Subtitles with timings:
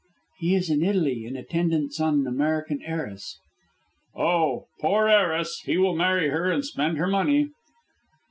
[0.39, 3.37] "He is in Italy, in attendance on an American heiress."
[4.15, 5.59] "Oh, poor heiress!
[5.65, 7.51] He will marry her and spend her money."